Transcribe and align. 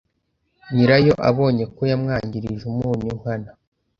Nyirayo 0.73 1.13
abonye 1.29 1.63
ko 1.75 1.81
yamwangirije 1.91 2.63
umunyu 2.71 3.09
nkana 3.19 3.49